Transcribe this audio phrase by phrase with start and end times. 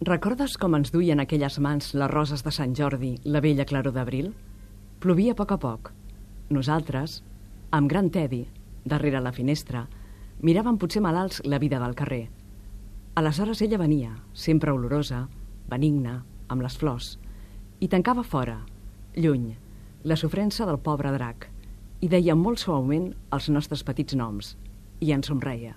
[0.00, 4.30] Recordes com ens duien aquelles mans les roses de Sant Jordi, la vella claror d'abril?
[4.96, 5.90] Plovia a poc a poc.
[6.48, 7.18] Nosaltres,
[7.76, 8.46] amb gran tedi,
[8.88, 9.82] darrere la finestra,
[10.40, 12.30] miràvem potser malalts la vida del carrer.
[13.20, 15.26] Aleshores ella venia, sempre olorosa,
[15.68, 17.18] benigna, amb les flors,
[17.78, 18.56] i tancava fora,
[19.20, 19.52] lluny,
[20.04, 21.50] la sofrença del pobre drac,
[22.00, 24.56] i deia molt suaument els nostres petits noms,
[25.04, 25.76] i ens somreia.